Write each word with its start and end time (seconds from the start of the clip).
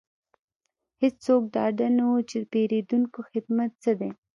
هیڅوک 1.01 1.43
ډاډه 1.53 1.87
نه 1.97 2.03
وو 2.09 2.19
چې 2.29 2.35
د 2.39 2.43
پیرودونکو 2.51 3.19
خدمت 3.31 3.71
څه 3.83 3.91
دی 3.99 4.11